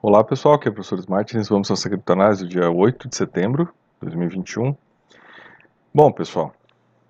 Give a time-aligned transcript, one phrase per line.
[0.00, 3.64] Olá pessoal, aqui é o professor Martins, vamos ao criptoanálise do dia 8 de setembro
[4.00, 4.76] de 2021.
[5.92, 6.54] Bom pessoal,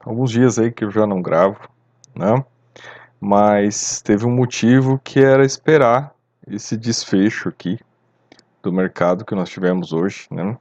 [0.00, 1.68] alguns dias aí que eu já não gravo,
[2.16, 2.42] né?
[3.20, 6.14] Mas teve um motivo que era esperar
[6.46, 7.78] esse desfecho aqui
[8.62, 10.56] do mercado que nós tivemos hoje, né?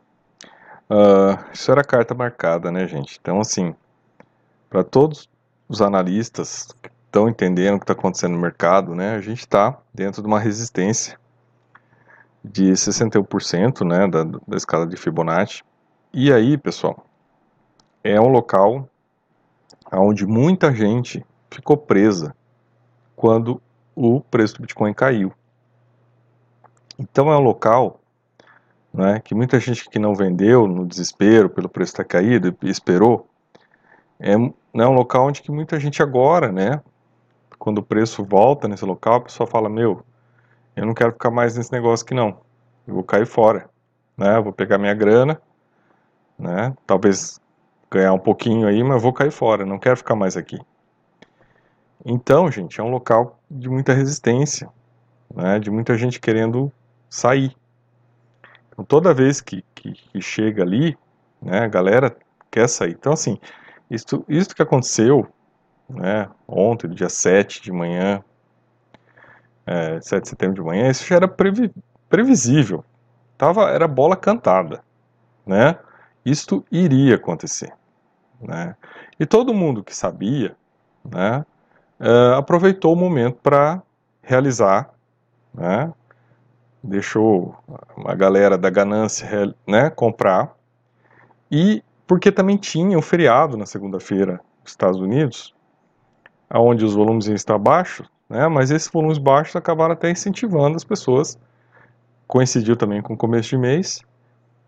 [0.89, 3.17] Uh, isso era carta marcada, né gente?
[3.21, 3.73] Então assim,
[4.69, 5.29] para todos
[5.69, 9.15] os analistas que estão entendendo o que está acontecendo no mercado, né?
[9.15, 11.17] A gente está dentro de uma resistência
[12.52, 15.64] de 61% né, da, da escala de Fibonacci.
[16.14, 17.05] E aí, pessoal,
[18.04, 18.89] é um local
[19.92, 22.36] onde muita gente ficou presa
[23.15, 23.61] quando
[23.96, 25.32] o preço do Bitcoin caiu.
[27.00, 28.00] Então é um local
[28.93, 33.27] né, que muita gente que não vendeu no desespero pelo preço ter caído e esperou,
[34.19, 36.81] é né, um local onde que muita gente agora, né,
[37.59, 40.03] quando o preço volta nesse local, a pessoa fala, meu,
[40.77, 42.39] eu não quero ficar mais nesse negócio aqui não,
[42.88, 43.69] eu vou cair fora,
[44.16, 45.41] né, eu vou pegar minha grana,
[46.38, 47.41] né, talvez
[47.89, 50.59] ganhar um pouquinho aí, mas vou cair fora, não quero ficar mais aqui.
[52.05, 54.69] Então, gente, é um local de muita resistência,
[55.33, 56.71] né, de muita gente querendo
[57.09, 57.55] sair.
[58.69, 60.97] Então, toda vez que, que, que chega ali,
[61.41, 62.15] né, a galera
[62.52, 62.91] quer sair.
[62.91, 63.39] Então, assim,
[63.89, 65.27] isso, isso que aconteceu
[65.89, 68.23] né, ontem, dia 7 de manhã,
[69.67, 71.71] é, 7 de setembro de manhã, isso já era previ,
[72.09, 72.83] previsível.
[73.37, 74.81] Tava, era bola cantada.
[75.45, 75.77] Né?
[76.25, 77.73] Isto iria acontecer.
[78.41, 78.75] Né?
[79.19, 80.55] E todo mundo que sabia
[81.03, 81.45] né,
[81.99, 83.81] é, aproveitou o momento para
[84.21, 84.93] realizar,
[85.53, 85.91] né,
[86.83, 87.55] deixou
[88.05, 90.55] a galera da ganância né, comprar,
[91.49, 95.55] e porque também tinha um feriado na segunda-feira nos Estados Unidos,
[96.53, 101.38] onde os volumes estão baixos, né, mas esses volumes baixos acabaram até incentivando as pessoas,
[102.28, 104.02] coincidiu também com o começo de mês,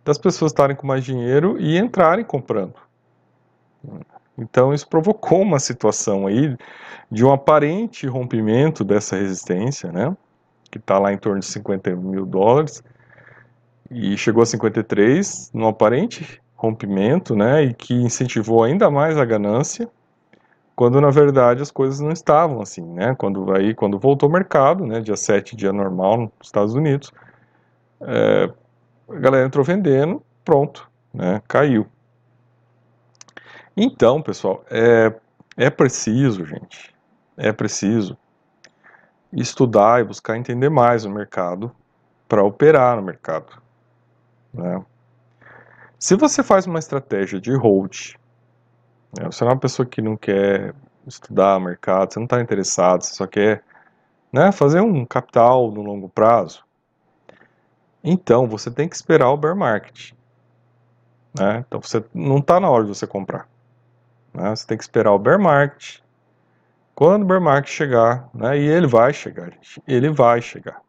[0.05, 2.75] das pessoas estarem com mais dinheiro e entrarem comprando.
[4.37, 6.55] Então isso provocou uma situação aí
[7.11, 10.15] de um aparente rompimento dessa resistência, né,
[10.71, 12.83] que está lá em torno de 50 mil dólares,
[13.91, 19.89] e chegou a 53, num aparente rompimento, né, e que incentivou ainda mais a ganância,
[20.79, 23.13] quando na verdade as coisas não estavam assim, né?
[23.13, 27.11] Quando aí quando voltou o mercado, né, dia 7, dia normal nos Estados Unidos,
[27.99, 28.49] é,
[29.09, 31.85] a galera entrou vendendo, pronto, né, caiu.
[33.75, 35.13] Então, pessoal, é,
[35.57, 36.95] é preciso, gente,
[37.35, 38.17] é preciso
[39.33, 41.69] estudar e buscar entender mais o mercado
[42.25, 43.61] para operar no mercado.
[44.53, 44.81] Né?
[45.99, 48.13] Se você faz uma estratégia de hold
[49.17, 50.73] é, você é uma pessoa que não quer
[51.07, 53.63] estudar mercado, você não está interessado, você só quer
[54.31, 56.63] né, fazer um capital no longo prazo.
[58.03, 60.11] Então você tem que esperar o bear market.
[61.37, 61.63] Né?
[61.67, 63.47] Então você não está na hora de você comprar.
[64.33, 64.55] Né?
[64.55, 65.99] Você tem que esperar o bear market.
[66.93, 69.51] Quando o bear market chegar, né, e ele vai chegar,
[69.87, 70.81] ele vai chegar.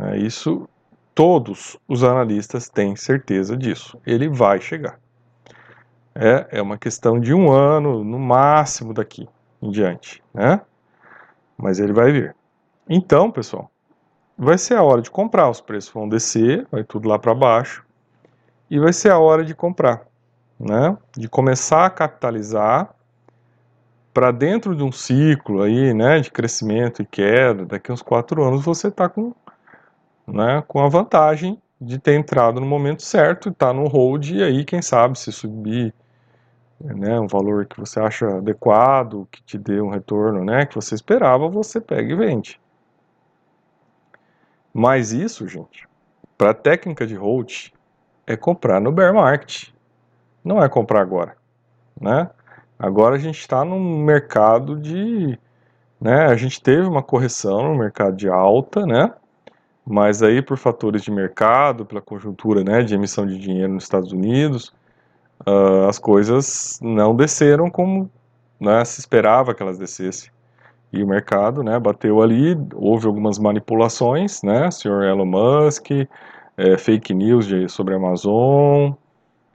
[0.00, 0.68] É, isso
[1.14, 4.00] todos os analistas têm certeza disso.
[4.06, 5.00] Ele vai chegar.
[6.14, 9.28] É, é uma questão de um ano, no máximo daqui
[9.62, 10.60] em diante, né?
[11.56, 12.36] Mas ele vai vir.
[12.88, 13.70] Então, pessoal,
[14.36, 15.48] vai ser a hora de comprar.
[15.48, 17.84] Os preços vão descer, vai tudo lá para baixo.
[18.70, 20.06] E vai ser a hora de comprar,
[20.58, 20.96] né?
[21.16, 22.94] De começar a capitalizar
[24.18, 28.64] para dentro de um ciclo aí, né, de crescimento e queda, daqui uns quatro anos
[28.64, 29.32] você está com,
[30.26, 34.42] né, com a vantagem de ter entrado no momento certo estar tá no hold e
[34.42, 35.94] aí quem sabe se subir
[36.80, 40.94] né, um valor que você acha adequado, que te dê um retorno né, que você
[40.94, 42.60] esperava, você pega e vende.
[44.72, 45.88] Mas isso, gente,
[46.36, 47.70] para a técnica de hold,
[48.26, 49.70] é comprar no bear market.
[50.44, 51.36] Não é comprar agora.
[52.00, 52.30] Né?
[52.78, 55.38] Agora a gente está num mercado de.
[56.00, 59.12] Né, a gente teve uma correção no mercado de alta, né?
[59.90, 64.12] Mas aí por fatores de mercado, pela conjuntura né, de emissão de dinheiro nos Estados
[64.12, 64.70] Unidos,
[65.46, 68.10] uh, as coisas não desceram como
[68.60, 70.30] né, se esperava que elas descessem.
[70.92, 75.90] E o mercado né, bateu ali, houve algumas manipulações, né, senhor Elon Musk,
[76.58, 78.92] é, fake news de, sobre a Amazon,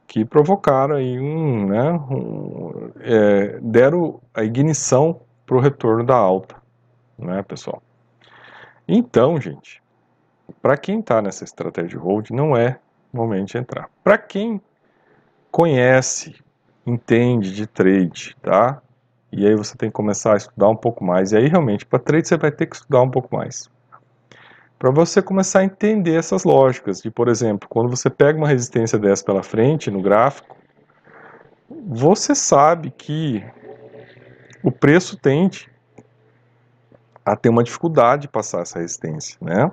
[0.08, 6.56] que provocaram aí um, né, um, é, deram a ignição para o retorno da alta,
[7.20, 7.84] né, pessoal.
[8.88, 9.83] Então, gente,
[10.62, 12.80] para quem está nessa estratégia de hold, não é
[13.12, 13.90] momento de entrar.
[14.04, 14.62] Para quem
[15.52, 16.36] conhece,
[16.86, 18.82] entende de trade, tá?
[19.32, 21.32] E aí você tem que começar a estudar um pouco mais.
[21.32, 23.70] E aí realmente para trade você vai ter que estudar um pouco mais.
[24.78, 27.02] para você começar a entender essas lógicas.
[27.02, 30.58] De, por exemplo, quando você pega uma resistência dessa pela frente no gráfico,
[31.88, 33.42] você sabe que
[34.62, 35.72] o preço tende
[37.26, 39.72] a ter uma dificuldade de passar essa resistência, né?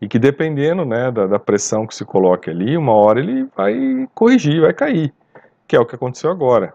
[0.00, 4.08] E que dependendo né, da, da, pressão que se coloque ali, uma hora ele vai
[4.14, 5.12] corrigir, vai cair,
[5.66, 6.74] que é o que aconteceu agora.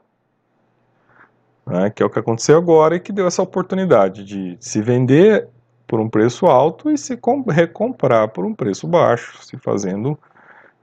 [1.66, 5.48] Né, que é o que aconteceu agora e que deu essa oportunidade de se vender
[5.88, 7.18] por um preço alto e se
[7.50, 10.20] recomprar por um preço baixo, se fazendo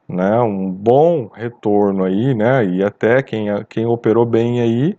[0.08, 4.96] né, um bom retorno aí, né, e até quem, quem operou bem aí,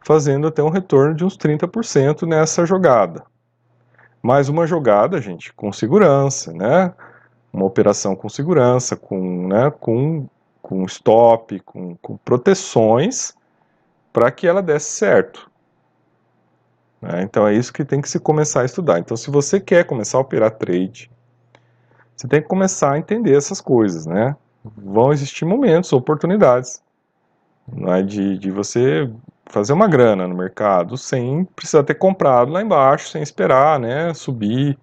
[0.00, 3.22] fazendo até um retorno de uns 30% nessa jogada.
[4.28, 6.92] Mais uma jogada, gente, com segurança, né?
[7.50, 10.28] Uma operação com segurança, com, né, com,
[10.60, 13.34] com stop, com, com proteções
[14.12, 15.50] para que ela desse certo.
[17.00, 17.22] Né?
[17.22, 18.98] Então é isso que tem que se começar a estudar.
[18.98, 21.10] Então, se você quer começar a operar trade,
[22.14, 24.36] você tem que começar a entender essas coisas, né?
[24.62, 26.82] Vão existir momentos, oportunidades,
[27.66, 29.10] não é de, de você
[29.48, 34.78] fazer uma grana no mercado sem precisar ter comprado lá embaixo, sem esperar, né, subir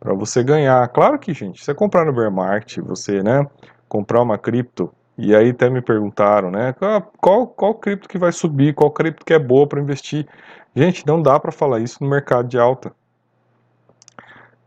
[0.00, 0.86] para você ganhar.
[0.88, 3.46] Claro que, gente, você comprar no bear market, você, né,
[3.88, 6.74] comprar uma cripto, e aí até me perguntaram, né,
[7.20, 10.26] qual, qual cripto que vai subir, qual cripto que é boa para investir.
[10.74, 12.92] Gente, não dá para falar isso no mercado de alta.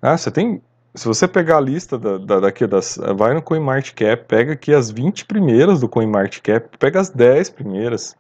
[0.01, 0.61] Ah, você tem,
[0.93, 4.91] se você pegar a lista da, da, daqui das, vai no CoinMarketCap, pega aqui as
[4.91, 8.17] 20 primeiras do CoinMarketCap, pega as 10 primeiras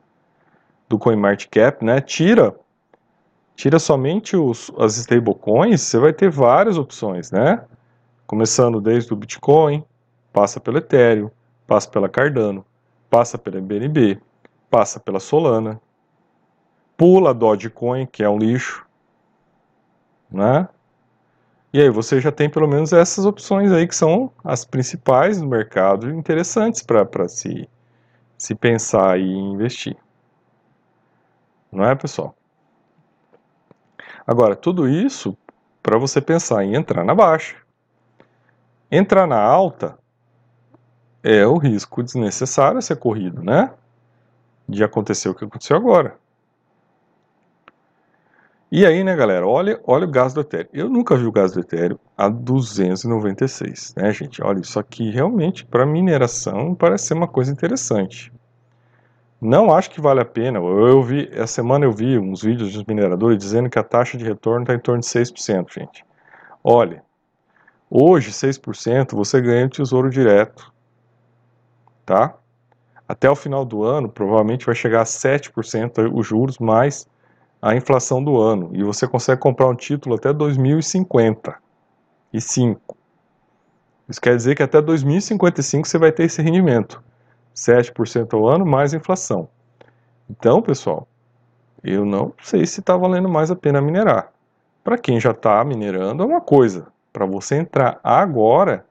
[0.91, 2.53] do CoinMarketCap, né, tira
[3.55, 7.63] tira somente os, as stablecoins, você vai ter várias opções, né?
[8.25, 9.83] Começando desde o Bitcoin,
[10.33, 11.29] passa pelo Ethereum,
[11.67, 12.65] passa pela Cardano,
[13.09, 14.19] passa pela BNB,
[14.69, 15.79] passa pela Solana,
[16.97, 18.85] pula a Dogecoin, que é um lixo,
[20.31, 20.67] né?
[21.71, 25.47] E aí você já tem pelo menos essas opções aí que são as principais no
[25.47, 27.69] mercado interessantes para se,
[28.37, 29.95] se pensar e investir.
[31.71, 32.35] Não é, pessoal?
[34.27, 35.37] Agora, tudo isso
[35.81, 37.55] para você pensar em entrar na baixa.
[38.91, 39.97] Entrar na alta
[41.23, 43.71] é o risco desnecessário a ser corrido, né?
[44.67, 46.19] De acontecer o que aconteceu agora.
[48.71, 50.69] E aí, né, galera, olha, olha o gás do Ethereum.
[50.71, 54.41] Eu nunca vi o gás do Ethereum a 296, né, gente?
[54.41, 58.31] Olha, isso aqui realmente, para mineração, parece ser uma coisa interessante.
[59.41, 60.59] Não acho que vale a pena.
[60.59, 64.23] Eu vi, essa semana eu vi uns vídeos dos mineradores dizendo que a taxa de
[64.23, 66.05] retorno está em torno de 6%, gente.
[66.63, 67.03] Olha,
[67.89, 70.71] hoje 6% você ganha tesouro direto,
[72.05, 72.35] tá?
[73.07, 77.09] Até o final do ano, provavelmente vai chegar a 7% os juros mais
[77.59, 78.69] a inflação do ano.
[78.73, 81.55] E você consegue comprar um título até 2050
[82.31, 82.95] e 5.
[84.07, 87.03] Isso quer dizer que até 2055 você vai ter esse rendimento.
[87.55, 89.47] 7% ao ano mais inflação.
[90.29, 91.07] Então, pessoal,
[91.83, 94.31] eu não sei se está valendo mais a pena minerar.
[94.83, 96.87] Para quem já está minerando é uma coisa.
[97.11, 98.85] Para você entrar agora,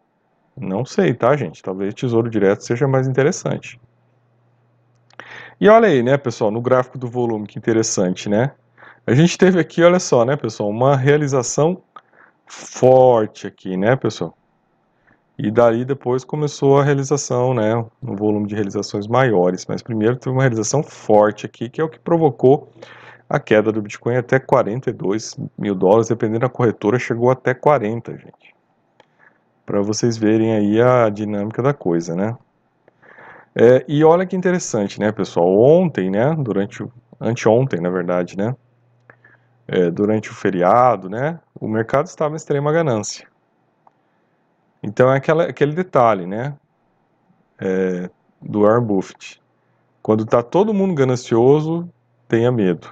[0.56, 1.62] não sei, tá, gente?
[1.62, 3.80] Talvez tesouro direto seja mais interessante.
[5.60, 8.52] E olha aí, né, pessoal, no gráfico do volume, que interessante, né?
[9.06, 11.82] A gente teve aqui, olha só, né, pessoal, uma realização
[12.46, 14.34] forte aqui, né, pessoal?
[15.42, 19.64] E daí depois começou a realização, né, um volume de realizações maiores.
[19.66, 22.68] Mas primeiro teve uma realização forte aqui, que é o que provocou
[23.26, 28.54] a queda do Bitcoin até 42 mil dólares, dependendo da corretora, chegou até 40, gente.
[29.64, 32.36] Para vocês verem aí a dinâmica da coisa, né.
[33.54, 38.54] É, e olha que interessante, né, pessoal, ontem, né, durante, o, anteontem, na verdade, né,
[39.66, 43.29] é, durante o feriado, né, o mercado estava em extrema ganância.
[44.82, 46.54] Então é aquela, aquele detalhe, né?
[47.58, 48.08] É,
[48.40, 49.40] do Warren Buffett.
[50.02, 51.88] Quando está todo mundo ganancioso,
[52.26, 52.88] tenha medo,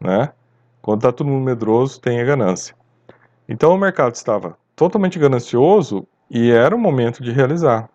[0.00, 0.32] né?
[0.80, 2.74] Quando está todo mundo medroso, tenha ganância.
[3.48, 7.88] Então o mercado estava totalmente ganancioso e era o momento de realizar,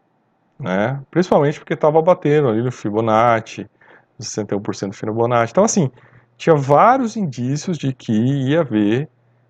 [0.60, 1.02] né?
[1.10, 3.70] Principalmente porque estava batendo ali no Fibonacci,
[4.20, 5.52] 61% do Fibonacci.
[5.52, 5.90] Então assim,
[6.38, 9.10] tinha vários indícios de que ia haver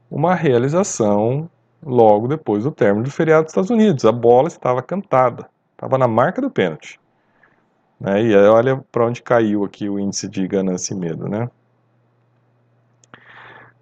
[0.10, 1.50] uma realização
[1.84, 4.06] logo depois do término do feriado dos Estados Unidos.
[4.06, 7.00] A bola estava cantada, estava na marca do pênalti.
[8.00, 8.24] Né?
[8.24, 11.50] E olha para onde caiu aqui o índice de ganância e medo, né?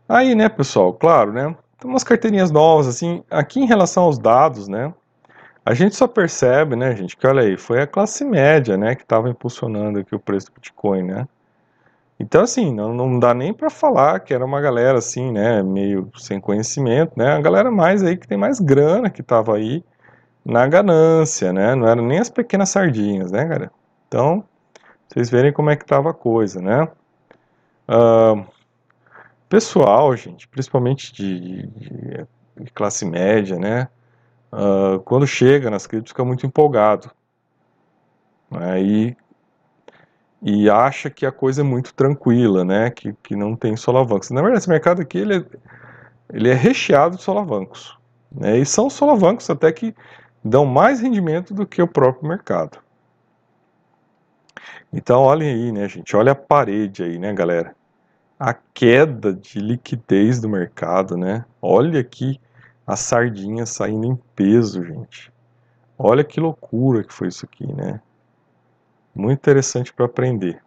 [0.08, 1.56] Aí, né, pessoal, claro, né?
[1.80, 4.94] Tem umas carteirinhas novas, assim, aqui em relação aos dados, né?
[5.66, 9.02] A gente só percebe, né, gente, que olha aí, foi a classe média, né, que
[9.02, 11.28] estava impulsionando aqui o preço do Bitcoin, né?
[12.19, 16.10] Então, assim, não, não dá nem para falar que era uma galera assim, né, meio
[16.17, 19.84] sem conhecimento, né, a galera mais aí que tem mais grana que tava aí
[20.43, 23.72] na ganância, né, não eram nem as pequenas sardinhas, né, cara.
[24.07, 24.43] Então,
[25.07, 26.88] vocês verem como é que tava a coisa, né.
[27.89, 28.45] Uh,
[29.50, 32.27] pessoal, gente, principalmente de, de,
[32.62, 33.89] de classe média, né,
[34.53, 37.12] uh, quando chega nas criptos fica muito empolgado.
[38.51, 39.17] Aí
[40.48, 42.92] e acha que a coisa é muito tranquila, né?
[42.92, 44.30] Que, que não tem solavancos.
[44.30, 45.46] Na verdade, esse mercado aqui ele é,
[46.32, 47.98] ele é recheado de solavancos.
[48.32, 48.60] Né?
[48.60, 49.96] E são solavancos até que
[50.44, 52.78] dão mais rendimento do que o próprio mercado.
[54.94, 56.16] Então, olhem aí, né, gente?
[56.16, 57.75] Olha a parede aí, né, galera?
[58.40, 61.44] A queda de liquidez do mercado, né?
[61.60, 62.40] Olha aqui
[62.86, 65.34] a sardinha saindo em peso, gente.
[65.98, 68.00] Olha que loucura que foi isso aqui, né?
[69.15, 70.62] Muito interessante para aprender.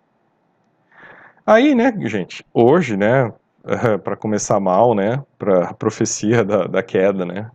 [1.47, 3.33] Aí, né, gente, hoje, né,
[4.02, 7.50] para começar mal, né, para a profecia da, da queda, né,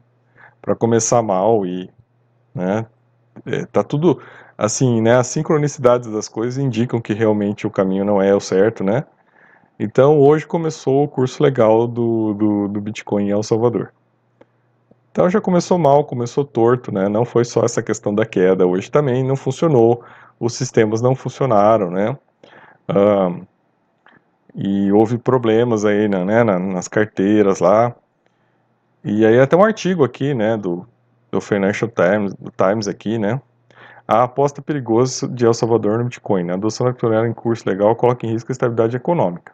[0.61, 1.89] para começar mal e,
[2.53, 2.85] né,
[3.45, 4.21] é, tá tudo
[4.57, 8.83] assim, né, as sincronicidades das coisas indicam que realmente o caminho não é o certo,
[8.83, 9.03] né.
[9.79, 13.91] Então, hoje começou o curso legal do, do, do Bitcoin em El Salvador.
[15.13, 17.07] Então já começou mal, começou torto, né?
[17.07, 20.03] Não foi só essa questão da queda, hoje também não funcionou
[20.39, 22.17] os sistemas não funcionaram, né?
[24.55, 27.95] E houve problemas aí né, né, nas carteiras lá.
[29.03, 30.87] E aí até um artigo aqui, né, do,
[31.31, 33.41] do Financial Times, do Times aqui, né?
[34.07, 36.43] A aposta perigosa de El Salvador no Bitcoin.
[36.43, 36.53] Né?
[36.53, 39.53] A adoção eleitoral em curso legal coloca em risco a estabilidade econômica.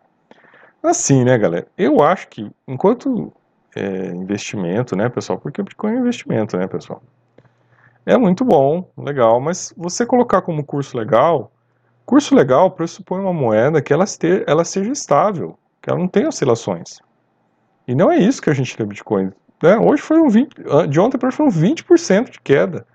[0.84, 1.68] Assim, né, galera?
[1.78, 3.32] Eu acho que enquanto
[3.76, 5.40] é, investimento, né, pessoal?
[5.40, 7.02] Porque o Bitcoin é investimento, né, pessoal?
[8.06, 11.52] É muito bom, legal, mas você colocar como curso legal,
[12.06, 16.30] curso legal pressupõe uma moeda que ela, este, ela seja estável, que ela não tenha
[16.30, 17.00] oscilações.
[17.88, 19.32] E não é isso que a gente tem Bitcoin.
[19.62, 19.78] Né?
[19.78, 20.56] Hoje foi um 20,
[20.90, 22.86] de ontem para hoje foi um 20% de queda.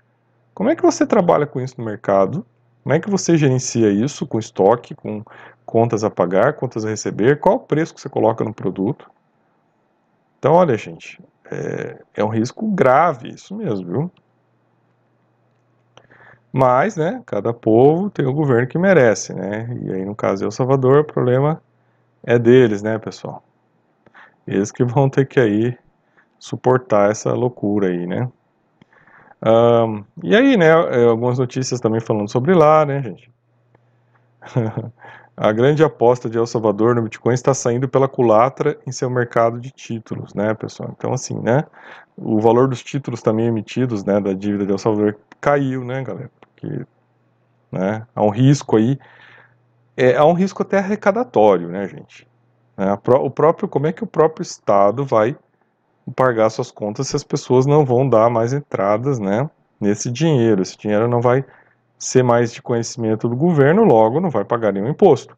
[0.53, 2.45] Como é que você trabalha com isso no mercado?
[2.83, 5.23] Como é que você gerencia isso com estoque, com
[5.65, 7.39] contas a pagar, contas a receber?
[7.39, 9.09] Qual o preço que você coloca no produto?
[10.39, 11.19] Então, olha, gente,
[11.51, 14.11] é, é um risco grave, isso mesmo, viu?
[16.57, 19.67] Mas, né, cada povo tem o governo que merece, né?
[19.83, 21.61] E aí, no caso de El Salvador, o problema
[22.23, 23.43] é deles, né, pessoal?
[24.47, 25.77] Eles que vão ter que aí
[26.39, 28.29] suportar essa loucura aí, né?
[29.45, 33.29] Um, e aí, né, é, algumas notícias também falando sobre lá, né, gente?
[35.35, 39.59] A grande aposta de El Salvador no Bitcoin está saindo pela culatra em seu mercado
[39.59, 40.95] de títulos, né, pessoal?
[40.97, 41.65] Então, assim, né,
[42.15, 46.31] o valor dos títulos também emitidos, né, da dívida de El Salvador caiu, né, galera?
[46.55, 46.85] Porque
[47.71, 48.97] né, há um risco aí,
[49.97, 52.27] é, há um risco até arrecadatório, né, gente?
[52.77, 55.35] É, o próprio, como é que o próprio Estado vai
[56.15, 60.61] pagar suas contas se as pessoas não vão dar mais entradas, né, nesse dinheiro?
[60.61, 61.43] Esse dinheiro não vai
[61.97, 65.35] ser mais de conhecimento do governo, logo não vai pagar nenhum imposto.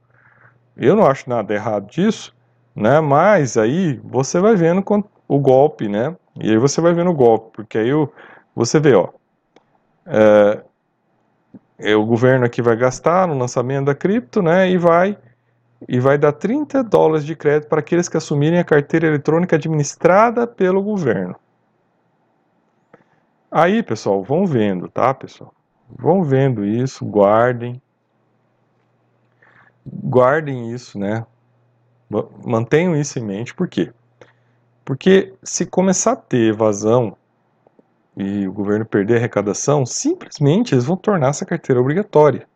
[0.76, 2.36] Eu não acho nada errado disso,
[2.76, 3.00] né?
[3.00, 4.84] Mas aí você vai vendo
[5.28, 6.16] o golpe, né?
[6.40, 7.90] E aí você vai vendo o golpe, porque aí
[8.56, 9.10] você vê, ó,
[10.06, 10.62] é,
[11.80, 15.18] o governo aqui vai gastar no lançamento da cripto, né, e vai
[15.88, 20.48] e vai dar 30 dólares de crédito para aqueles que assumirem a carteira eletrônica administrada
[20.48, 21.36] pelo governo.
[23.52, 25.54] Aí, pessoal, vão vendo, tá, pessoal?
[25.90, 27.82] Vão vendo isso, guardem.
[29.86, 31.26] Guardem isso, né?
[32.46, 33.94] Mantenham isso em mente, por quê?
[34.84, 37.16] Porque se começar a ter evasão
[38.18, 42.48] e o governo perder a arrecadação, simplesmente eles vão tornar essa carteira obrigatória.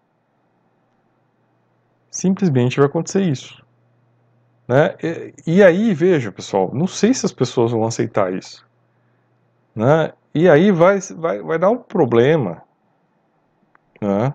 [2.09, 3.63] Simplesmente vai acontecer isso.
[4.67, 4.95] Né?
[5.03, 8.65] E, e aí, veja, pessoal, não sei se as pessoas vão aceitar isso.
[9.75, 10.11] Né?
[10.33, 12.63] E aí vai, vai, vai dar um problema.
[14.01, 14.33] Né?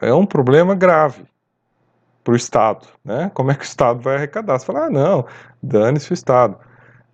[0.00, 1.26] É um problema grave
[2.22, 2.86] para o Estado.
[3.04, 3.28] Né?
[3.34, 4.56] Como é que o Estado vai arrecadar?
[4.56, 5.26] Você fala, ah, não,
[5.60, 6.58] dane-se o Estado.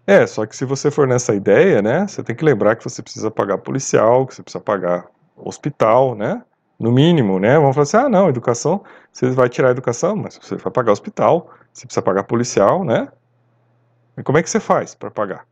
[0.07, 3.03] É, só que se você for nessa ideia, né, você tem que lembrar que você
[3.03, 6.43] precisa pagar policial, que você precisa pagar hospital, né,
[6.79, 10.37] no mínimo, né, vamos falar assim, ah, não, educação, você vai tirar a educação, mas
[10.37, 13.09] você vai pagar hospital, você precisa pagar policial, né,
[14.19, 15.47] e como é que você faz para pagar?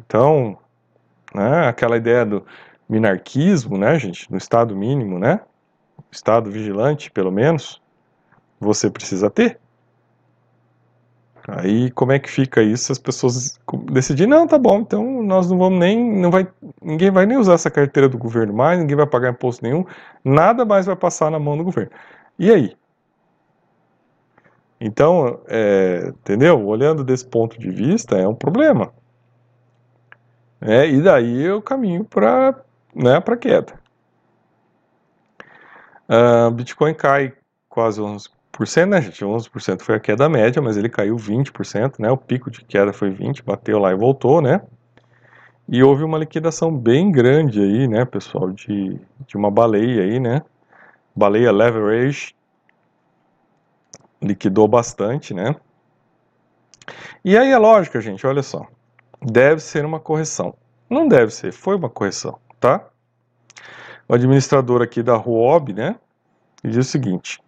[0.00, 0.56] Então,
[1.34, 2.46] né, aquela ideia do
[2.88, 5.40] minarquismo, né, gente, no estado mínimo, né,
[6.10, 7.82] estado vigilante, pelo menos,
[8.58, 9.60] você precisa ter,
[11.48, 12.92] Aí como é que fica isso?
[12.92, 13.58] As pessoas
[13.90, 16.46] decidirem, não, tá bom, então nós não vamos nem, não vai,
[16.82, 19.84] ninguém vai nem usar essa carteira do governo mais, ninguém vai pagar imposto nenhum,
[20.22, 21.90] nada mais vai passar na mão do governo.
[22.38, 22.76] E aí?
[24.80, 26.64] Então, é, entendeu?
[26.66, 28.92] Olhando desse ponto de vista, é um problema.
[30.60, 32.54] É, e daí eu caminho para
[32.94, 33.78] né, para queda.
[36.08, 37.32] Uh, Bitcoin cai
[37.68, 38.30] quase 11%,
[38.86, 39.24] né, gente?
[39.24, 42.10] 11% foi a queda média, mas ele caiu 20%, né?
[42.10, 44.60] O pico de queda foi 20, bateu lá e voltou, né?
[45.68, 50.42] E houve uma liquidação bem grande aí, né, pessoal, de, de uma baleia aí, né?
[51.14, 52.34] Baleia Leverage
[54.20, 55.54] liquidou bastante, né?
[57.24, 58.66] E aí é lógico, gente, olha só.
[59.20, 60.54] Deve ser uma correção.
[60.88, 62.88] Não deve ser, foi uma correção, tá?
[64.08, 65.96] O administrador aqui da Huob, né,
[66.64, 67.38] diz o seguinte: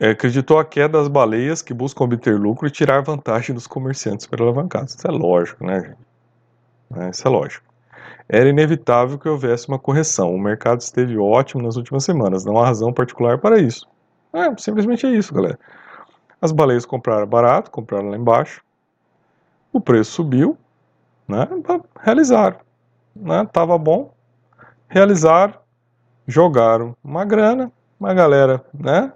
[0.00, 4.44] acreditou a queda das baleias que buscam obter lucro e tirar vantagem dos comerciantes pela
[4.44, 4.86] alavancagem.
[4.86, 6.12] Isso é lógico, né, gente?
[6.96, 7.72] É, isso é lógico.
[8.28, 10.34] Era inevitável que houvesse uma correção.
[10.34, 12.44] O mercado esteve ótimo nas últimas semanas.
[12.44, 13.86] Não há razão particular para isso.
[14.32, 15.58] É, simplesmente é isso, galera.
[16.40, 18.62] As baleias compraram barato, compraram lá embaixo.
[19.72, 20.56] O preço subiu,
[21.28, 21.48] né?
[22.00, 22.58] Realizaram,
[23.14, 23.48] né?
[23.52, 24.12] Tava bom,
[24.88, 25.54] realizaram,
[26.26, 29.12] jogaram uma grana, uma galera, né?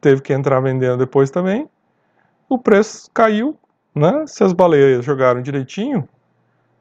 [0.00, 1.68] Teve que entrar vendendo depois também.
[2.48, 3.58] O preço caiu,
[3.94, 4.26] né?
[4.26, 6.08] Se as baleias jogaram direitinho,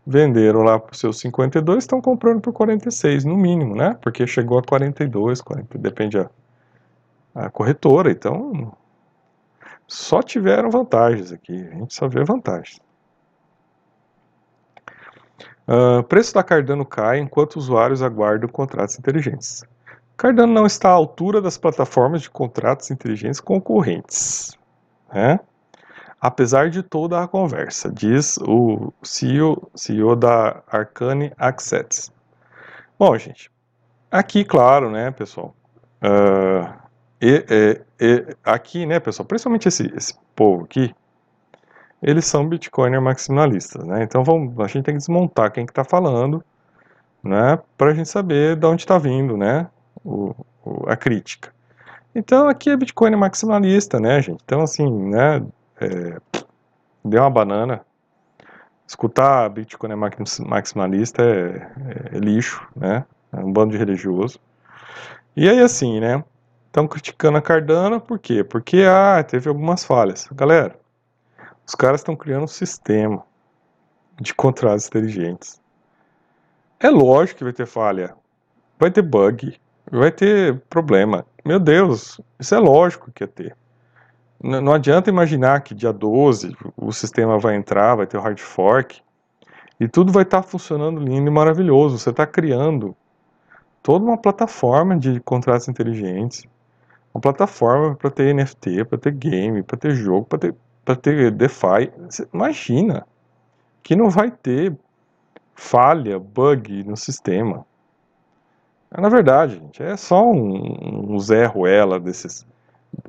[0.06, 3.98] venderam lá por seus 52, estão comprando por 46 no mínimo, né?
[4.02, 6.30] Porque chegou a 42, 40, depende a,
[7.34, 8.72] a corretora, então
[9.88, 12.80] só tiveram vantagens aqui, a gente só vê vantagens.
[15.68, 19.64] Uh, preço da Cardano cai enquanto usuários aguardam contratos inteligentes.
[20.18, 24.58] Cardano não está à altura das plataformas de contratos inteligentes concorrentes.
[25.14, 25.40] Né?
[26.20, 32.12] Apesar de toda a conversa, diz o CEO, CEO da Arcane Access.
[32.98, 33.52] Bom, gente,
[34.10, 35.54] aqui, claro, né, pessoal,
[36.02, 36.74] uh,
[37.22, 40.96] e, e, e, aqui, né, pessoal, principalmente esse, esse povo aqui,
[42.02, 44.04] eles são Bitcoiner maximalistas, né?
[44.04, 46.44] Então vamos, a gente tem que desmontar quem que está falando,
[47.24, 47.60] né?
[47.78, 49.68] Para a gente saber de onde está vindo, né?
[50.06, 51.54] O, o, a crítica.
[52.14, 54.42] Então aqui é Bitcoin maximalista, né, gente?
[54.46, 55.46] Então assim, né?
[55.82, 56.22] É,
[57.04, 57.86] deu uma banana.
[58.88, 59.96] Escutar Bitcoin
[60.48, 61.72] maximalista é,
[62.14, 63.04] é, é lixo, né?
[63.34, 64.40] É um bando de religioso.
[65.36, 66.24] E aí assim, né?
[66.68, 68.44] Estão criticando a Cardano, por quê?
[68.44, 70.28] Porque ah, teve algumas falhas.
[70.32, 70.78] Galera,
[71.66, 73.24] os caras estão criando um sistema
[74.20, 75.60] de contratos inteligentes.
[76.80, 78.16] É lógico que vai ter falha,
[78.78, 79.60] vai ter bug,
[79.92, 81.26] vai ter problema.
[81.44, 83.56] Meu Deus, isso é lógico que ia ter.
[84.42, 89.02] Não adianta imaginar que dia 12 o sistema vai entrar, vai ter o hard fork
[89.80, 91.98] e tudo vai estar tá funcionando lindo e maravilhoso.
[91.98, 92.96] Você está criando
[93.82, 96.46] toda uma plataforma de contratos inteligentes,
[97.14, 100.56] uma plataforma para ter NFT, para ter game, para ter jogo, para ter
[100.94, 101.92] ter DeFi,
[102.32, 103.08] imagina
[103.82, 104.78] que não vai ter
[105.56, 107.66] falha, bug no sistema.
[108.98, 112.46] Na verdade, gente, é só um, um Zé Ruela desses.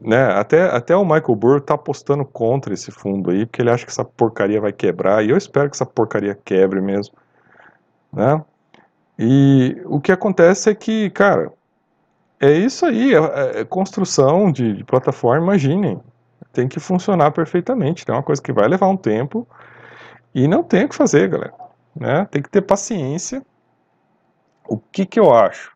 [0.00, 0.24] Né?
[0.32, 3.90] Até, até o Michael Burr tá apostando contra esse fundo aí, porque ele acha que
[3.90, 7.14] essa porcaria vai quebrar, e eu espero que essa porcaria quebre mesmo.
[8.12, 8.42] Né?
[9.18, 11.52] E o que acontece é que, cara,
[12.40, 16.00] é isso aí, é, é construção de, de plataforma, imaginem
[16.56, 18.04] tem que funcionar perfeitamente.
[18.08, 19.46] É uma coisa que vai levar um tempo
[20.34, 21.52] e não tem o que fazer, galera.
[21.94, 22.26] Né?
[22.30, 23.44] Tem que ter paciência.
[24.66, 25.75] O que, que eu acho?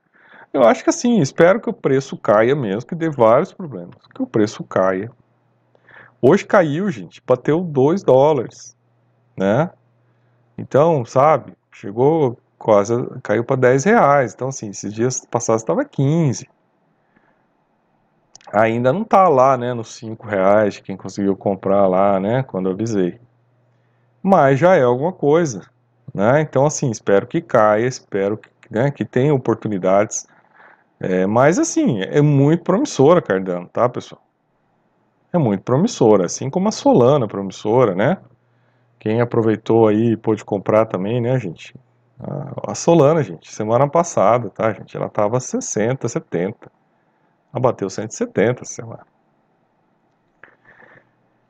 [0.53, 3.95] Eu acho que assim, espero que o preço caia mesmo, que dê vários problemas.
[4.15, 5.11] Que o preço caia.
[6.21, 8.77] Hoje caiu, gente, bateu 2 dólares,
[9.37, 9.71] né?
[10.59, 14.35] Então, sabe, chegou quase, caiu para 10 reais.
[14.35, 16.49] Então, assim, esses dias passados estava 15
[18.53, 22.73] ainda não está lá, né, nos 5 reais, quem conseguiu comprar lá, né, quando eu
[22.73, 23.21] avisei.
[24.23, 25.63] Mas já é alguma coisa,
[26.13, 30.27] né, então assim, espero que caia, espero que, né, que tenha oportunidades,
[31.01, 34.23] é, mas assim, é muito promissora Cardano, tá, pessoal?
[35.33, 38.19] É muito promissora, assim como a Solana promissora, né,
[38.99, 41.75] quem aproveitou aí pôde comprar também, né, gente,
[42.67, 46.71] a Solana, gente, semana passada, tá, gente, ela tava 60, 70,
[47.53, 49.07] abateu 170 semana.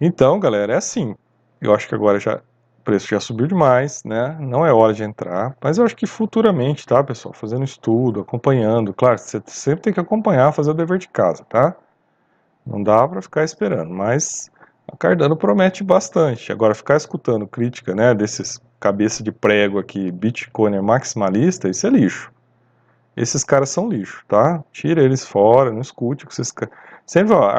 [0.00, 1.14] Então, galera, é assim.
[1.60, 2.40] Eu acho que agora já
[2.90, 4.36] preço já subiu demais, né?
[4.40, 7.32] Não é hora de entrar, mas eu acho que futuramente, tá, pessoal?
[7.32, 8.92] Fazendo estudo, acompanhando.
[8.92, 11.76] Claro, você sempre tem que acompanhar, fazer o dever de casa, tá?
[12.66, 14.50] Não dá para ficar esperando, mas
[14.92, 16.50] a Cardano promete bastante.
[16.50, 21.90] Agora, ficar escutando crítica, né, desses cabeça de prego aqui, Bitcoin é maximalista, isso é
[21.90, 22.32] lixo
[23.16, 24.64] esses caras são lixo, tá?
[24.72, 26.52] Tira eles fora, não escute o que vocês.
[27.04, 27.50] Sempre, ó,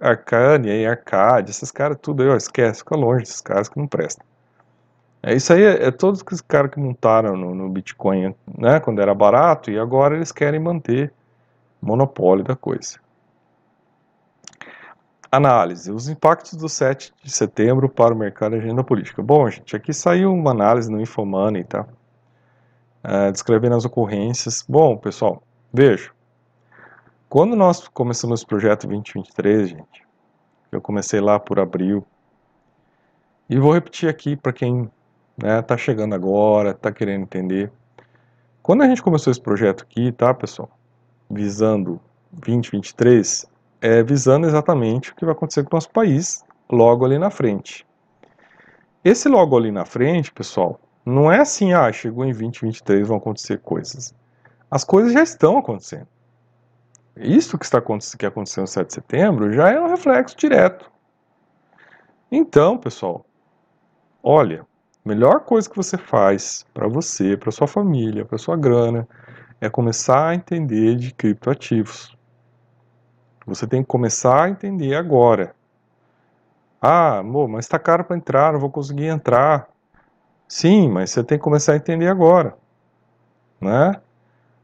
[0.00, 3.86] Arcane, aí, Arcade, esses caras tudo aí, ó, esquece, fica longe desses caras que não
[3.86, 4.26] prestam.
[5.26, 9.00] É isso aí, é, é todos os caras que montaram no, no, Bitcoin, né, quando
[9.00, 11.14] era barato, e agora eles querem manter
[11.80, 12.98] monopólio da coisa.
[15.32, 19.22] Análise: os impactos do 7 de setembro para o mercado e agenda política.
[19.22, 21.86] Bom, gente, aqui saiu uma análise no Infomoney, tá?
[23.02, 24.62] Uh, descrevendo as ocorrências.
[24.68, 26.10] Bom, pessoal, veja.
[27.30, 30.06] Quando nós começamos o projeto 2023, gente,
[30.70, 32.06] eu comecei lá por abril,
[33.48, 34.90] e vou repetir aqui para quem
[35.36, 37.70] né, tá chegando agora, está querendo entender.
[38.62, 40.70] Quando a gente começou esse projeto aqui, tá, pessoal,
[41.30, 42.00] visando
[42.32, 43.46] 2023,
[43.80, 47.86] é visando exatamente o que vai acontecer com o nosso país logo ali na frente.
[49.04, 53.58] Esse logo ali na frente, pessoal, não é assim, ah, chegou em 2023 vão acontecer
[53.58, 54.14] coisas.
[54.70, 56.08] As coisas já estão acontecendo.
[57.16, 60.90] Isso que está acontecendo, que aconteceu no 7 de setembro já é um reflexo direto.
[62.32, 63.24] Então, pessoal,
[64.22, 64.66] olha,
[65.04, 69.06] melhor coisa que você faz para você, para sua família, para sua grana,
[69.60, 72.16] é começar a entender de criptoativos.
[73.46, 75.54] Você tem que começar a entender agora.
[76.80, 79.68] Ah, amor, mas está caro para entrar, não vou conseguir entrar.
[80.48, 82.56] Sim, mas você tem que começar a entender agora,
[83.60, 84.00] né?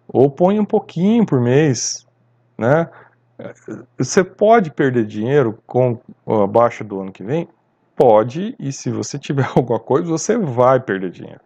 [0.08, 2.06] Ou põe um pouquinho por mês,
[2.58, 2.88] né?
[3.96, 7.48] Você pode perder dinheiro com a baixa do ano que vem?
[8.00, 11.42] Pode, e se você tiver alguma coisa, você vai perder dinheiro.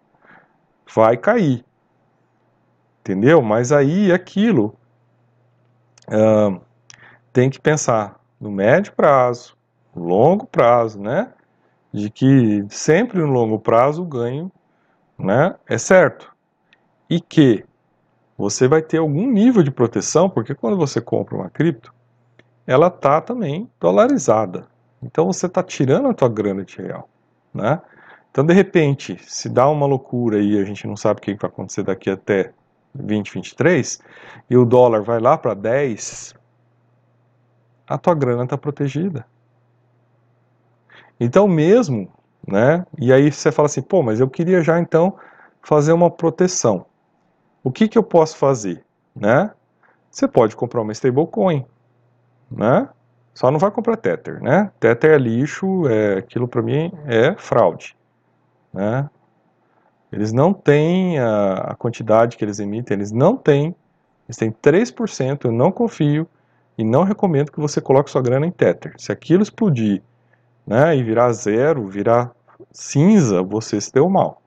[0.95, 1.65] Vai cair.
[3.01, 3.43] Entendeu?
[3.43, 4.73] Mas aí aquilo
[6.07, 6.61] uh,
[7.33, 9.57] tem que pensar no médio prazo,
[9.97, 11.33] longo prazo, né?
[11.93, 14.49] De que sempre no longo prazo o ganho
[15.19, 16.33] né, é certo.
[17.11, 17.65] E que
[18.39, 21.93] você vai ter algum nível de proteção, porque quando você compra uma cripto,
[22.65, 24.73] ela está também dolarizada.
[25.05, 27.09] Então você está tirando a tua grana de real,
[27.53, 27.81] né?
[28.31, 31.51] Então de repente, se dá uma loucura e a gente não sabe o que vai
[31.51, 32.53] acontecer daqui até
[32.95, 34.01] 2023
[34.49, 36.35] e o dólar vai lá para 10,
[37.87, 39.27] a tua grana está protegida.
[41.21, 42.11] Então mesmo,
[42.47, 42.85] né?
[42.99, 45.17] E aí você fala assim, pô, mas eu queria já então
[45.63, 46.87] fazer uma proteção.
[47.63, 49.51] O que que eu posso fazer, né?
[50.11, 51.65] Você pode comprar uma stablecoin,
[52.51, 52.89] né?
[53.35, 54.71] Só não vai comprar Tether, né?
[54.79, 57.97] Tether é lixo, é, aquilo para mim é fraude,
[58.73, 59.11] né?
[60.13, 63.75] Eles não têm a, a, quantidade que eles emitem, eles não têm,
[64.29, 66.29] eles têm 3%, eu não confio
[66.79, 68.95] e não recomendo que você coloque sua grana em Tether.
[68.97, 70.01] Se aquilo explodir,
[70.65, 72.31] né, e virar zero, virar
[72.71, 74.41] cinza, você se deu mal.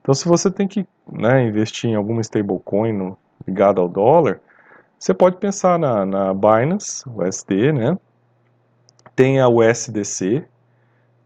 [0.00, 4.40] Então se você tem que né, investir em alguma stablecoin ligada ao dólar,
[4.96, 7.98] você pode pensar na, na Binance, USD, né?
[9.20, 10.46] Tem a USDC,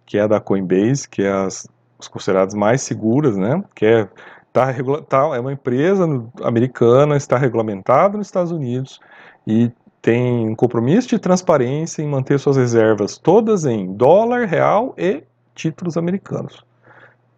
[0.04, 3.62] que é da Coinbase, que é as, as consideradas mais seguras, né?
[3.72, 4.08] Que é,
[4.52, 4.74] tá,
[5.08, 6.04] tá, é uma empresa
[6.42, 8.98] americana, está regulamentada nos Estados Unidos
[9.46, 9.70] e
[10.02, 15.22] tem um compromisso de transparência em manter suas reservas todas em dólar, real e
[15.54, 16.66] títulos americanos.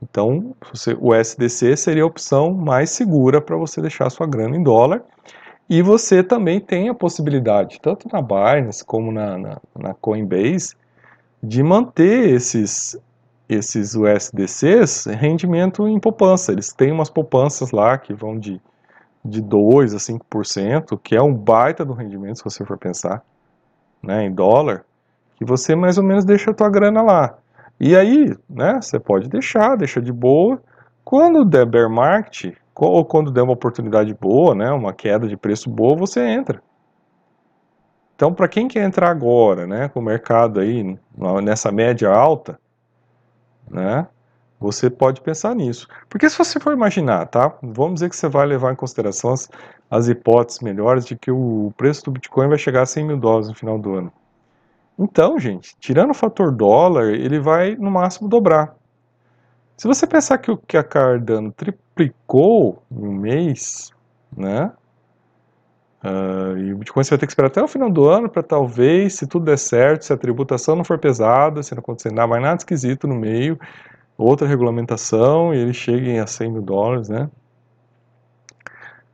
[0.03, 4.63] Então, você, o SDC seria a opção mais segura para você deixar sua grana em
[4.63, 5.03] dólar.
[5.69, 10.77] E você também tem a possibilidade, tanto na Binance como na, na, na Coinbase,
[11.43, 12.97] de manter esses,
[13.49, 16.53] esses USDCs rendimento em poupança.
[16.53, 18.61] Eles têm umas poupanças lá que vão de,
[19.25, 23.23] de 2% a 5%, que é um baita do rendimento, se você for pensar
[24.03, 24.85] né, em dólar,
[25.37, 27.39] que você mais ou menos deixa a tua grana lá.
[27.79, 30.63] E aí, né, você pode deixar, deixa de boa.
[31.05, 35.71] Quando der bear market, ou quando der uma oportunidade boa, né, uma queda de preço
[35.71, 36.63] boa, você entra.
[38.15, 40.99] Então, para quem quer entrar agora, né, com o mercado aí
[41.43, 42.59] nessa média alta,
[43.71, 44.07] né,
[44.59, 45.87] você pode pensar nisso.
[46.09, 49.51] Porque se você for imaginar, tá, vamos dizer que você vai levar em consideração as,
[49.91, 53.49] as hipóteses melhores de que o preço do Bitcoin vai chegar a 100 mil dólares
[53.49, 54.13] no final do ano.
[54.99, 58.75] Então, gente, tirando o fator dólar, ele vai no máximo dobrar.
[59.77, 62.13] Se você pensar que o que a Cardano triplicou em
[62.91, 63.93] um mês,
[64.37, 64.73] né?
[66.05, 68.43] Uh, e o Bitcoin você vai ter que esperar até o final do ano para
[68.43, 72.29] talvez, se tudo der certo, se a tributação não for pesada, se não acontecer nada,
[72.29, 73.59] mais nada esquisito no meio,
[74.17, 77.29] outra regulamentação e eles cheguem a 100 mil dólares, né?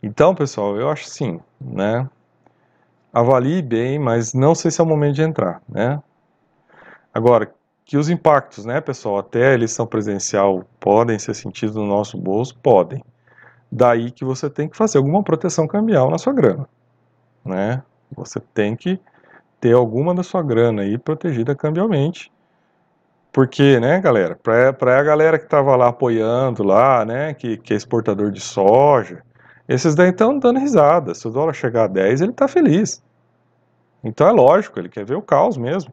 [0.03, 2.09] Então, pessoal, eu acho sim, né?
[3.13, 6.03] Avalie bem, mas não sei se é o momento de entrar, né?
[7.15, 7.53] Agora,
[7.93, 12.57] que os impactos, né, pessoal, até a eleição presidencial podem ser sentidos no nosso bolso,
[12.63, 13.05] podem.
[13.71, 16.67] Daí que você tem que fazer alguma proteção cambial na sua grana,
[17.45, 17.83] né?
[18.17, 18.99] Você tem que
[19.61, 22.33] ter alguma da sua grana aí protegida cambialmente.
[23.31, 27.77] Porque, né, galera, para a galera que estava lá apoiando lá, né, que, que é
[27.77, 29.23] exportador de soja,
[29.69, 31.15] esses daí estão dando risada.
[31.15, 33.03] Se o dólar chegar a 10, ele está feliz.
[34.03, 35.93] Então é lógico, ele quer ver o caos mesmo,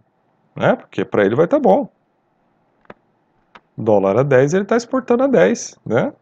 [0.56, 0.76] né?
[0.76, 1.90] Porque para ele vai estar tá bom.
[3.78, 6.14] Dólar a 10, ele está exportando a 10, né?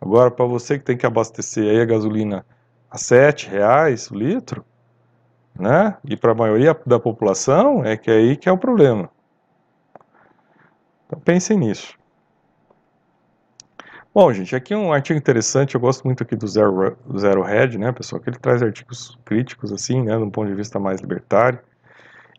[0.00, 2.44] Agora, para você que tem que abastecer aí a gasolina
[2.90, 4.64] a 7 reais o litro,
[5.58, 5.96] né?
[6.04, 9.08] E para a maioria da população, é que é aí que é o problema.
[11.06, 11.96] Então pensem nisso.
[14.14, 17.92] Bom, gente, aqui um artigo interessante, eu gosto muito aqui do Zero, Zero Head, né,
[17.92, 21.58] pessoal, que ele traz artigos críticos, assim, né, de um ponto de vista mais libertário.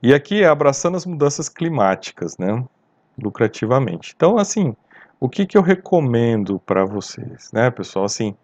[0.03, 2.61] E aqui é abraçando as mudanças climáticas, né,
[3.17, 4.11] lucrativamente.
[4.13, 4.75] Então, assim,
[5.17, 8.35] o que, que eu recomendo para vocês, né, pessoal, assim,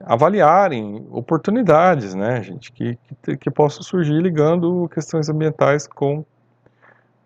[0.00, 6.24] avaliarem oportunidades, né, gente, que, que, que possam surgir ligando questões ambientais com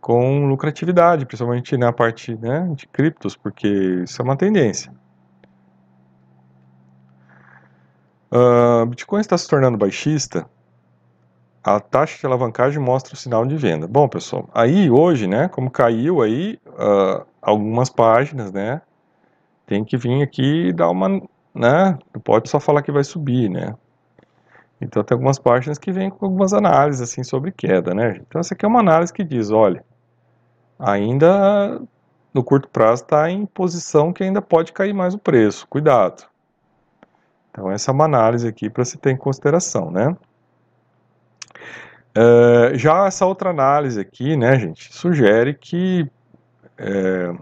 [0.01, 3.67] com lucratividade, principalmente na parte né, de criptos, porque
[4.05, 4.93] isso é uma tendência.
[8.31, 10.49] Uh, Bitcoin está se tornando baixista.
[11.63, 13.87] A taxa de alavancagem mostra o sinal de venda.
[13.87, 18.81] Bom, pessoal, aí hoje, né, como caiu aí uh, algumas páginas, né,
[19.67, 21.09] tem que vir aqui e dar uma,
[21.55, 23.75] né, não pode só falar que vai subir, né.
[24.81, 28.21] Então tem algumas páginas que vêm com algumas análises assim sobre queda, né.
[28.27, 29.85] Então essa aqui é uma análise que diz, olha,
[30.79, 31.81] ainda
[32.33, 36.25] no curto prazo está em posição que ainda pode cair mais o preço, cuidado.
[37.51, 40.17] Então, essa é uma análise aqui para se ter em consideração, né?
[42.17, 46.11] Uh, já essa outra análise aqui, né, gente, sugere que
[46.77, 47.33] é,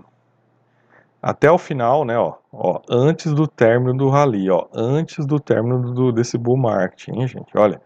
[1.22, 5.92] até o final, né, ó, ó, antes do término do rally, ó, antes do término
[5.92, 7.81] do, desse bull market, hein, gente, olha,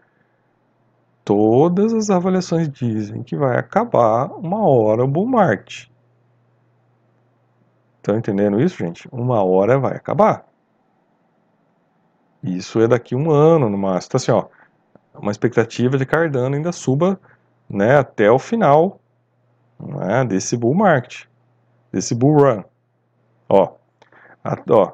[1.23, 5.87] todas as avaliações dizem que vai acabar uma hora o bull market.
[7.97, 9.07] Estão entendendo isso, gente?
[9.11, 10.45] Uma hora vai acabar.
[12.43, 14.07] Isso é daqui um ano no máximo.
[14.07, 14.45] Então, assim, ó,
[15.13, 17.19] uma expectativa de Cardano ainda suba
[17.69, 18.99] né, até o final
[19.79, 21.25] né, desse bull market,
[21.91, 22.63] desse bull run.
[23.49, 23.73] Ó,
[24.43, 24.91] a, ó,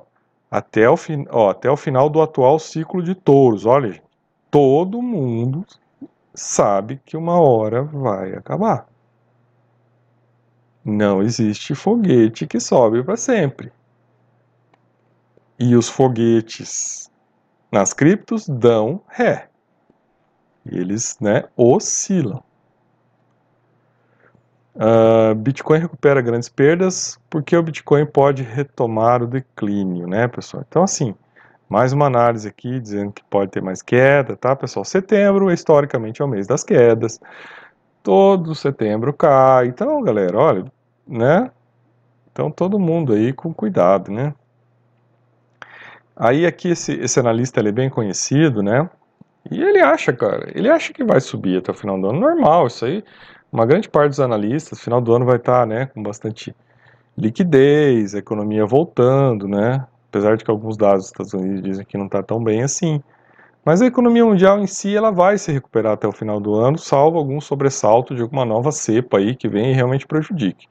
[0.49, 0.95] até, o
[1.30, 3.65] ó, até o final do atual ciclo de touros.
[3.65, 4.01] Olha,
[4.49, 5.65] todo mundo
[6.34, 8.88] sabe que uma hora vai acabar.
[10.84, 13.73] Não existe foguete que sobe para sempre.
[15.60, 17.12] E os foguetes
[17.71, 19.46] nas criptos dão ré.
[20.71, 22.43] Eles né, oscilam.
[24.75, 30.63] Uh, Bitcoin recupera grandes perdas porque o Bitcoin pode retomar o declínio, né, pessoal?
[30.67, 31.15] Então, assim,
[31.67, 34.86] mais uma análise aqui dizendo que pode ter mais queda, tá, pessoal?
[34.86, 37.19] Setembro, historicamente, é o mês das quedas.
[38.03, 39.67] Todo setembro cai.
[39.67, 40.71] Então, galera, olha,
[41.08, 41.51] né?
[42.32, 44.34] Então, todo mundo aí com cuidado, né?
[46.15, 48.89] Aí aqui esse, esse analista ele é bem conhecido, né?
[49.51, 52.19] E ele acha, cara, ele acha que vai subir até o final do ano.
[52.19, 53.03] Normal, isso aí.
[53.51, 56.53] Uma grande parte dos analistas, final do ano vai estar, né, com bastante
[57.17, 59.86] liquidez, a economia voltando, né?
[60.10, 63.01] Apesar de que alguns dados dos Estados Unidos dizem que não está tão bem assim.
[63.65, 66.77] Mas a economia mundial em si, ela vai se recuperar até o final do ano,
[66.77, 70.67] salvo algum sobressalto de alguma nova cepa aí que vem e realmente prejudique.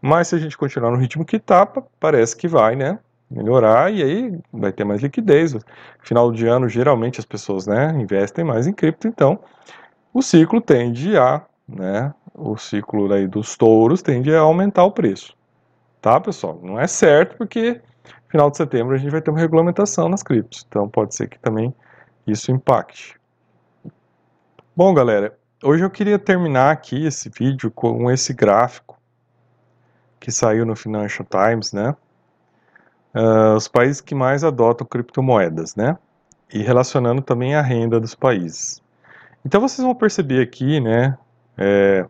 [0.00, 1.66] Mas se a gente continuar no ritmo que está,
[1.98, 2.98] parece que vai, né?
[3.30, 5.56] Melhorar e aí vai ter mais liquidez.
[6.00, 9.38] Final de ano, geralmente as pessoas né, investem mais em cripto, então
[10.12, 15.36] o ciclo tende a, né, o ciclo daí dos touros tende a aumentar o preço.
[16.00, 16.60] Tá, pessoal?
[16.62, 17.80] Não é certo porque
[18.28, 21.38] final de setembro a gente vai ter uma regulamentação nas criptos, então pode ser que
[21.38, 21.74] também
[22.26, 23.18] isso impacte.
[24.76, 28.96] Bom, galera, hoje eu queria terminar aqui esse vídeo com esse gráfico
[30.20, 31.96] que saiu no Financial Times, né?
[33.14, 35.96] Uh, os países que mais adotam criptomoedas, né?
[36.52, 38.82] E relacionando também a renda dos países.
[39.44, 41.16] Então vocês vão perceber aqui, né?
[41.56, 42.06] É,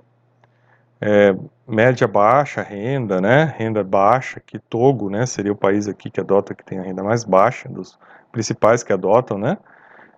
[1.01, 1.35] é,
[1.67, 3.55] média baixa renda, né?
[3.57, 5.27] Renda baixa, que Togo, né?
[5.27, 7.99] Seria o país aqui que adota que tem a renda mais baixa dos
[8.33, 9.59] principais que adotam, né?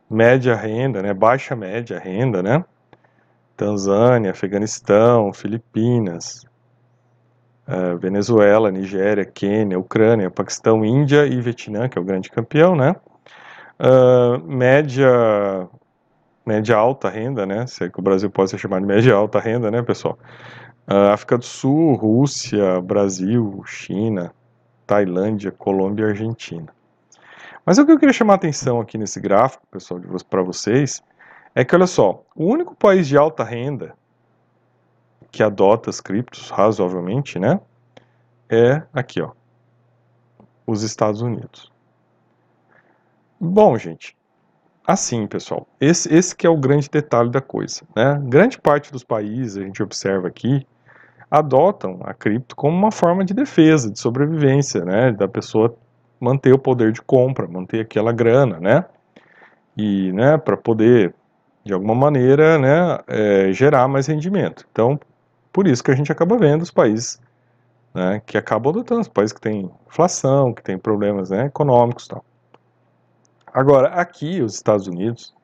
[0.08, 1.14] Média renda, né?
[1.14, 2.64] Baixa média renda, né?
[3.56, 6.46] Tanzânia, Afeganistão, Filipinas,
[7.70, 12.96] uh, Venezuela, Nigéria, Quênia, Ucrânia, Paquistão, Índia e Vietnã, que é o grande campeão, né?
[13.78, 15.68] Uh, média
[16.44, 17.66] média alta renda, né?
[17.66, 20.18] Se é que o Brasil pode ser chamado de média alta renda, né, pessoal?
[20.90, 24.32] Uh, África do Sul, Rússia, Brasil, China,
[24.86, 26.68] Tailândia, Colômbia e Argentina.
[27.64, 31.02] Mas o que eu queria chamar a atenção aqui nesse gráfico, pessoal, para vocês,
[31.54, 33.94] é que olha só, o único país de alta renda
[35.30, 37.60] que adota as criptos razoavelmente, né,
[38.48, 39.30] é aqui, ó,
[40.66, 41.70] os Estados Unidos.
[43.38, 44.16] Bom, gente,
[44.86, 48.20] assim, pessoal, esse, esse que é o grande detalhe da coisa, né?
[48.24, 50.66] Grande parte dos países, a gente observa aqui,
[51.30, 55.74] adotam a cripto como uma forma de defesa, de sobrevivência, né, da pessoa
[56.20, 58.84] manter o poder de compra, manter aquela grana, né,
[59.76, 61.14] e, né, para poder,
[61.64, 64.66] de alguma maneira, né, é, gerar mais rendimento.
[64.72, 64.98] Então,
[65.52, 67.20] por isso que a gente acaba vendo os países
[67.94, 72.08] né, que acabam adotando, os países que têm inflação, que têm problemas né, econômicos e
[72.08, 72.24] tal.
[73.52, 75.34] Agora, aqui, os Estados Unidos,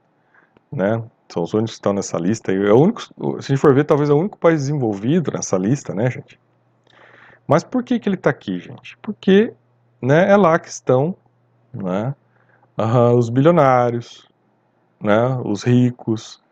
[0.70, 3.74] né, são os únicos que estão nessa lista, é o único, se a gente for
[3.74, 6.38] ver, talvez é o único país desenvolvido nessa lista, né, gente?
[7.46, 8.96] Mas por que, que ele está aqui, gente?
[8.98, 9.52] Porque
[10.00, 11.16] né, é lá que estão
[11.72, 12.14] né,
[12.78, 14.28] uh, os bilionários,
[15.00, 16.42] né, os ricos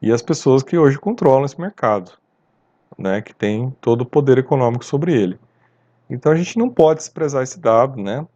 [0.00, 2.12] e as pessoas que hoje controlam esse mercado,
[2.98, 5.38] né, que tem todo o poder econômico sobre ele.
[6.08, 8.26] Então a gente não pode desprezar esse dado, né,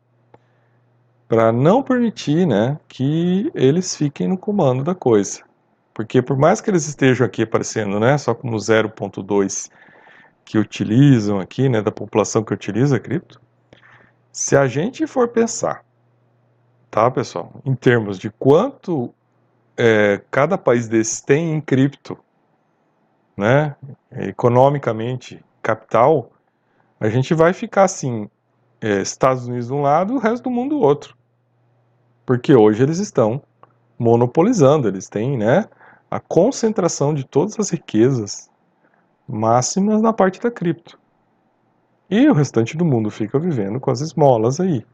[1.29, 5.43] para não permitir, né, que eles fiquem no comando da coisa.
[5.93, 9.71] Porque por mais que eles estejam aqui aparecendo, né, só como 0.2
[10.45, 13.41] que utilizam aqui, né, da população que utiliza a cripto,
[14.33, 15.85] se a gente for pensar,
[16.91, 19.13] tá, pessoal, em termos de quanto
[19.77, 22.19] é, cada país desses tem em cripto,
[23.39, 23.75] né,
[24.13, 26.31] economicamente, capital,
[27.01, 28.29] a gente vai ficar assim,
[28.81, 31.19] é, Estados Unidos de um lado o resto do mundo do outro
[32.29, 33.41] porque hoje eles estão
[33.99, 35.65] monopolizando, eles têm né,
[36.11, 38.51] a concentração de todas as riquezas
[39.27, 41.01] máximas na parte da cripto.
[42.11, 44.85] E o restante do mundo fica vivendo com as esmolas aí.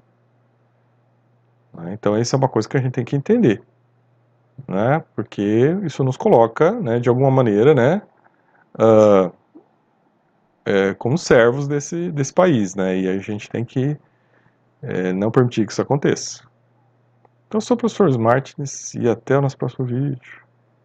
[1.93, 3.61] Então, isso é uma coisa que a gente tem que entender.
[4.69, 5.03] Né?
[5.17, 8.01] Porque isso nos coloca, né, de alguma maneira, né,
[8.79, 9.33] uh,
[10.65, 12.75] é, como servos desse, desse país.
[12.75, 13.01] Né?
[13.01, 13.97] E a gente tem que
[14.83, 16.43] é, não permitir que isso aconteça.
[17.49, 20.44] Então, sou o professor Martins e até o nosso próximo vídeo.